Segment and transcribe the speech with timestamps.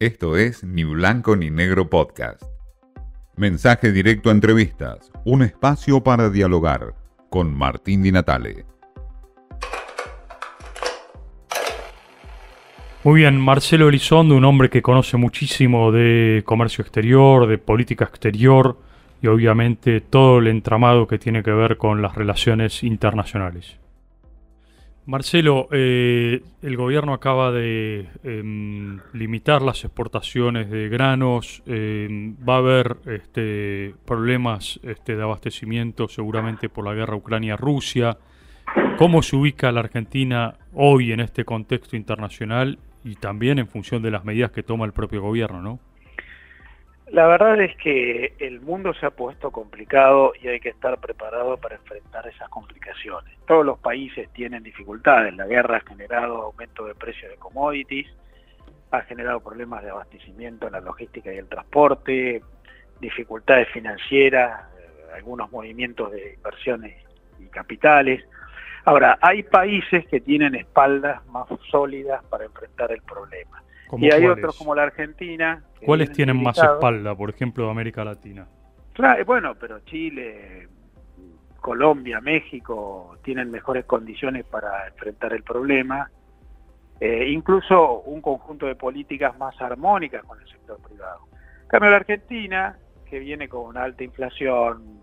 [0.00, 2.42] Esto es Ni Blanco ni Negro Podcast.
[3.36, 6.94] Mensaje directo a entrevistas, un espacio para dialogar
[7.28, 8.64] con Martín Di Natale.
[13.04, 18.78] Muy bien, Marcelo Elizondo, un hombre que conoce muchísimo de comercio exterior, de política exterior
[19.20, 23.76] y obviamente todo el entramado que tiene que ver con las relaciones internacionales.
[25.06, 32.58] Marcelo, eh, el gobierno acaba de em, limitar las exportaciones de granos, em, va a
[32.58, 38.18] haber este, problemas este, de abastecimiento seguramente por la guerra Ucrania-Rusia.
[38.98, 44.10] ¿Cómo se ubica la Argentina hoy en este contexto internacional y también en función de
[44.10, 45.80] las medidas que toma el propio gobierno, no?
[47.12, 51.56] La verdad es que el mundo se ha puesto complicado y hay que estar preparado
[51.56, 53.36] para enfrentar esas complicaciones.
[53.48, 55.34] Todos los países tienen dificultades.
[55.34, 58.06] La guerra ha generado aumento de precios de commodities,
[58.92, 62.42] ha generado problemas de abastecimiento en la logística y el transporte,
[63.00, 66.94] dificultades financieras, eh, algunos movimientos de inversiones
[67.40, 68.24] y capitales.
[68.84, 73.62] Ahora, hay países que tienen espaldas más sólidas para enfrentar el problema
[73.98, 75.62] y hay otros como la Argentina.
[75.84, 78.46] ¿Cuáles tienen más espalda, por ejemplo, de América Latina?
[78.92, 80.68] Claro, bueno, pero Chile,
[81.60, 86.10] Colombia, México tienen mejores condiciones para enfrentar el problema.
[87.00, 91.20] Eh, incluso un conjunto de políticas más armónicas con el sector privado.
[91.62, 92.76] En cambio, la Argentina,
[93.08, 95.00] que viene con una alta inflación,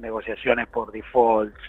[0.00, 1.60] negociaciones por defaults,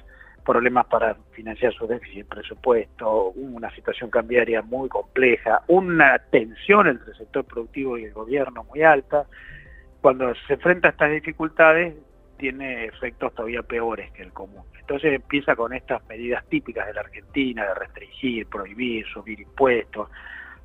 [0.45, 7.17] problemas para financiar su déficit presupuesto, una situación cambiaria muy compleja, una tensión entre el
[7.17, 9.25] sector productivo y el gobierno muy alta.
[10.01, 11.95] Cuando se enfrenta a estas dificultades,
[12.37, 14.63] tiene efectos todavía peores que el común.
[14.79, 20.09] Entonces empieza con estas medidas típicas de la Argentina, de restringir, prohibir, subir impuestos,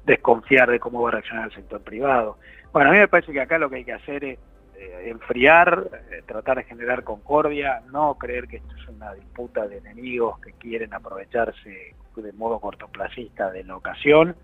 [0.06, 2.38] desconfiar de cómo va a reaccionar el sector privado.
[2.72, 4.38] Bueno, a mí me parece que acá lo que hay que hacer es
[4.78, 9.78] eh, enfriar, eh, tratar de generar concordia, no creer que esto es una disputa de
[9.78, 14.36] enemigos que quieren aprovecharse de modo cortoplacista de la ocasión,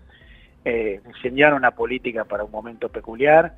[0.65, 1.01] eh,
[1.55, 3.53] una política para un momento peculiar,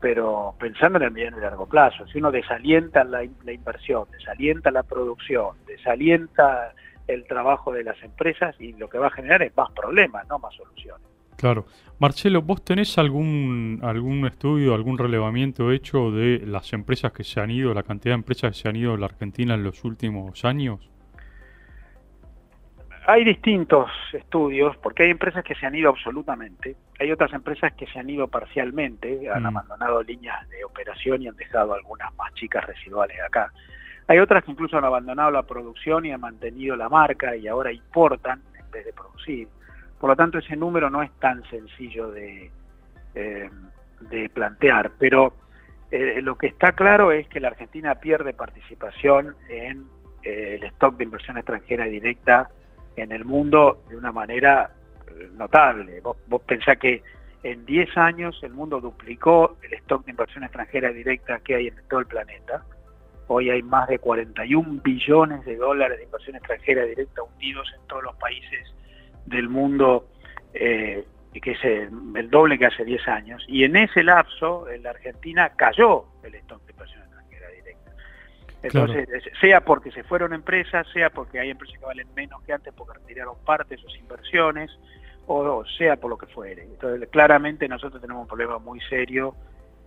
[0.00, 2.06] pero pensando en el mediano y largo plazo.
[2.08, 6.72] Si uno desalienta la, la inversión, desalienta la producción, desalienta
[7.08, 10.38] el trabajo de las empresas y lo que va a generar es más problemas, no
[10.38, 11.11] más soluciones.
[11.36, 11.66] Claro.
[11.98, 17.50] Marcelo, ¿vos tenés algún, algún estudio, algún relevamiento hecho de las empresas que se han
[17.50, 20.44] ido, la cantidad de empresas que se han ido a la Argentina en los últimos
[20.44, 20.90] años?
[23.06, 27.86] Hay distintos estudios, porque hay empresas que se han ido absolutamente, hay otras empresas que
[27.86, 29.46] se han ido parcialmente, han mm.
[29.46, 33.52] abandonado líneas de operación y han dejado algunas más chicas residuales acá.
[34.06, 37.72] Hay otras que incluso han abandonado la producción y han mantenido la marca y ahora
[37.72, 39.48] importan en vez de producir.
[40.02, 42.50] Por lo tanto, ese número no es tan sencillo de,
[43.14, 43.48] eh,
[44.00, 45.32] de plantear, pero
[45.92, 49.86] eh, lo que está claro es que la Argentina pierde participación en
[50.24, 52.50] eh, el stock de inversión extranjera directa
[52.96, 54.72] en el mundo de una manera
[55.34, 56.00] notable.
[56.00, 57.04] Vos, vos pensás que
[57.44, 61.76] en 10 años el mundo duplicó el stock de inversión extranjera directa que hay en
[61.88, 62.64] todo el planeta.
[63.28, 68.02] Hoy hay más de 41 billones de dólares de inversión extranjera directa hundidos en todos
[68.02, 68.74] los países
[69.26, 70.08] del mundo,
[70.54, 74.90] eh, que es el, doble que hace 10 años, y en ese lapso en la
[74.90, 77.92] Argentina cayó el stock de inversión extranjera directa.
[78.62, 79.08] Entonces,
[79.40, 82.98] sea porque se fueron empresas, sea porque hay empresas que valen menos que antes porque
[82.98, 84.70] retiraron parte de sus inversiones,
[85.26, 86.64] o sea por lo que fuere.
[86.64, 89.34] Entonces, claramente nosotros tenemos un problema muy serio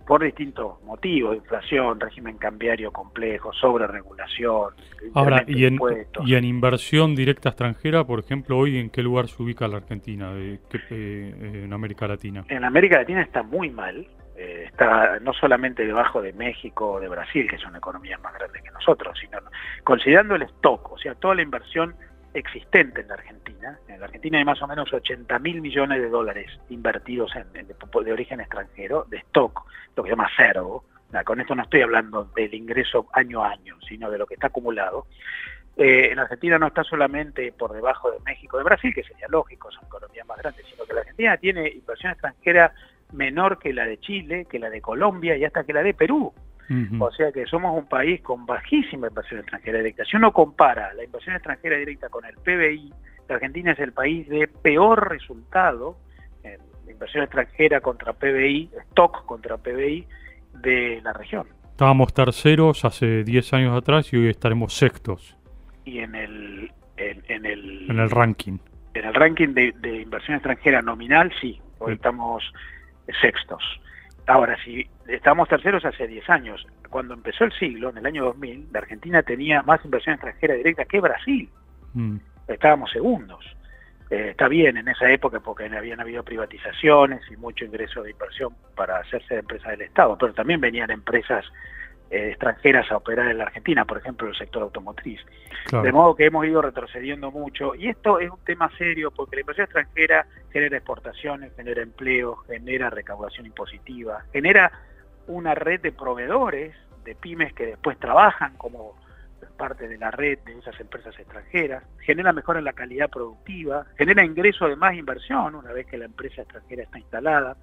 [0.06, 4.72] por distintos motivos, inflación, régimen cambiario complejo, sobre regulación.
[5.14, 5.78] Ahora, y en,
[6.24, 10.30] y en inversión directa extranjera, por ejemplo, hoy en qué lugar se ubica la Argentina
[10.34, 12.44] eh, en América Latina?
[12.48, 14.06] En América Latina está muy mal,
[14.36, 18.62] eh, está no solamente debajo de México o de Brasil, que son economías más grandes
[18.62, 19.38] que nosotros, sino
[19.82, 21.96] considerando el stock, o sea, toda la inversión
[22.38, 23.78] existente en la Argentina.
[23.88, 28.12] En la Argentina hay más o menos 80 mil millones de dólares invertidos en, de,
[28.12, 29.62] origen extranjero, de stock,
[29.96, 30.84] lo que se llama cero.
[31.24, 34.48] Con esto no estoy hablando del ingreso año a año, sino de lo que está
[34.48, 35.06] acumulado.
[35.76, 39.70] Eh, en Argentina no está solamente por debajo de México, de Brasil, que sería lógico,
[39.70, 42.72] son economías más grandes, sino que la Argentina tiene inversión extranjera
[43.12, 46.32] menor que la de Chile, que la de Colombia y hasta que la de Perú.
[46.98, 50.04] O sea que somos un país con bajísima inversión extranjera directa.
[50.04, 52.92] Si uno compara la inversión extranjera directa con el PBI,
[53.28, 55.96] la Argentina es el país de peor resultado
[56.42, 56.58] en
[56.90, 60.06] inversión extranjera contra PBI, stock contra PBI
[60.54, 61.46] de la región.
[61.70, 65.36] Estábamos terceros hace 10 años atrás y hoy estaremos sextos.
[65.84, 66.72] Y en el...
[66.96, 68.56] En, el, en el ranking.
[68.94, 71.60] En el ranking de, inversión extranjera nominal, sí.
[71.78, 72.42] Hoy estamos
[73.20, 73.62] sextos.
[74.26, 78.68] Ahora, si estamos terceros hace 10 años, cuando empezó el siglo, en el año 2000,
[78.72, 81.48] la Argentina tenía más inversión extranjera directa que Brasil.
[81.94, 82.16] Mm.
[82.48, 83.44] Estábamos segundos.
[84.10, 88.54] Eh, está bien en esa época porque habían habido privatizaciones y mucho ingreso de inversión
[88.76, 91.44] para hacerse de empresas del Estado, pero también venían empresas
[92.10, 95.20] eh, extranjeras a operar en la Argentina, por ejemplo, el sector automotriz.
[95.70, 97.74] De modo que hemos ido retrocediendo mucho.
[97.74, 102.90] Y esto es un tema serio porque la inversión extranjera genera exportaciones, genera empleo, genera
[102.90, 104.70] recaudación impositiva, genera
[105.26, 108.94] una red de proveedores, de pymes que después trabajan como
[109.56, 114.24] parte de la red de esas empresas extranjeras, genera mejora en la calidad productiva, genera
[114.24, 117.56] ingreso de más inversión una vez que la empresa extranjera está instalada.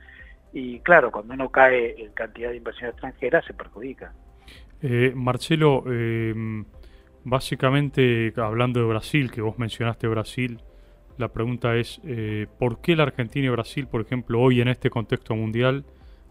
[0.51, 4.13] Y claro, cuando uno cae en cantidad de inversión extranjera se perjudica.
[4.85, 6.65] Eh, Marcelo, em,
[7.23, 10.59] básicamente hablando de Brasil, que vos mencionaste Brasil,
[11.17, 14.89] la pregunta es, eh, ¿por qué la Argentina y Brasil, por ejemplo, hoy en este
[14.89, 15.85] contexto mundial,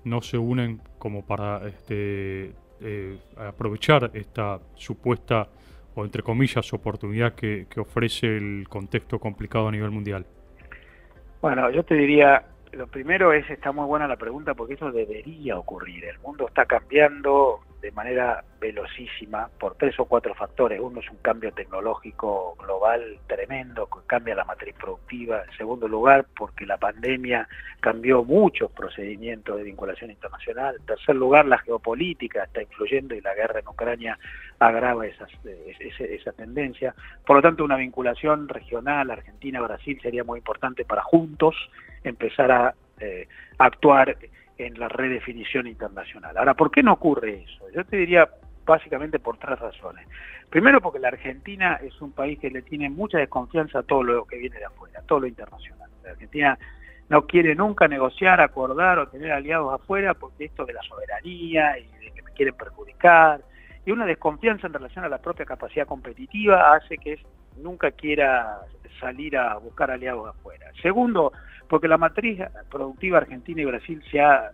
[0.05, 2.53] no se unen como para este,
[2.83, 5.49] eh, aprovechar esta supuesta,
[5.95, 10.27] o entre comillas, oportunidad que, que ofrece el contexto complicado a nivel mundial?
[11.41, 15.57] Bueno, yo te diría, lo primero es, está muy buena la pregunta porque eso debería
[15.57, 16.05] ocurrir.
[16.05, 20.81] El mundo está cambiando de manera velocísima por tres o cuatro factores.
[20.81, 25.43] Uno es un cambio tecnológico global tremendo que cambia la matriz productiva.
[25.51, 27.49] En segundo lugar, porque la pandemia
[27.81, 30.77] cambió muchos procedimientos de vinculación internacional.
[30.79, 34.17] En tercer lugar, la geopolítica está influyendo y la guerra en Ucrania
[34.61, 36.95] agrava esas, esa, esa tendencia.
[37.27, 41.57] Por lo tanto, una vinculación regional Argentina-Brasil sería muy importante para juntos
[42.05, 43.27] empezar a eh,
[43.59, 44.17] actuar
[44.59, 46.37] en la redefinición internacional.
[46.37, 47.65] Ahora, ¿por qué no ocurre eso?
[47.75, 48.29] Yo te diría
[48.65, 50.07] básicamente por tres razones.
[50.51, 54.25] Primero porque la Argentina es un país que le tiene mucha desconfianza a todo lo
[54.25, 55.91] que viene de afuera, a todo lo internacional.
[56.05, 56.59] La Argentina
[57.09, 61.87] no quiere nunca negociar, acordar o tener aliados afuera porque esto de la soberanía y
[62.05, 63.41] de que me quieren perjudicar
[63.85, 67.19] y una desconfianza en relación a la propia capacidad competitiva hace que
[67.57, 68.61] nunca quiera
[69.01, 70.67] salir a buscar aliados afuera.
[70.81, 71.33] Segundo,
[71.69, 72.41] porque la matriz
[72.71, 74.53] productiva argentina y Brasil se ha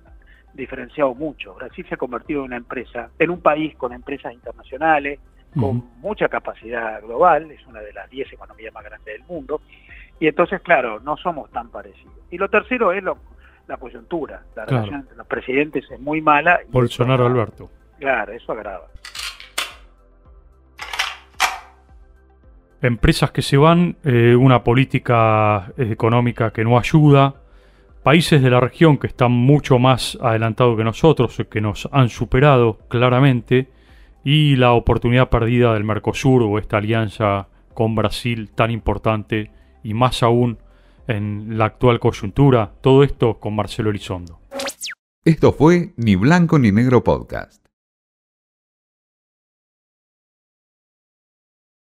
[0.55, 1.55] diferenciado mucho.
[1.55, 5.21] Brasil se ha convertido en una empresa, en un país con empresas internacionales,
[5.59, 9.61] con mucha capacidad global, es una de las 10 economías más grandes del mundo,
[10.21, 12.15] y entonces, claro, no somos tan parecidos.
[12.31, 16.61] Y lo tercero es la coyuntura, la relación entre los presidentes es muy mala.
[16.69, 17.71] Bolsonaro Alberto.
[17.99, 18.87] Claro, eso agrava.
[22.83, 27.35] Empresas que se van, eh, una política económica que no ayuda,
[28.03, 32.79] países de la región que están mucho más adelantados que nosotros, que nos han superado
[32.89, 33.69] claramente,
[34.25, 39.51] y la oportunidad perdida del Mercosur o esta alianza con Brasil tan importante
[39.83, 40.59] y más aún
[41.07, 44.41] en la actual coyuntura, todo esto con Marcelo Elizondo.
[45.25, 47.68] Esto fue Ni Blanco ni Negro Podcast.